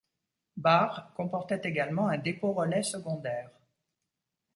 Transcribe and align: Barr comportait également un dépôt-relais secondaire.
Barr 0.57 1.13
comportait 1.13 1.61
également 1.63 2.07
un 2.07 2.17
dépôt-relais 2.17 2.81
secondaire. 2.81 3.51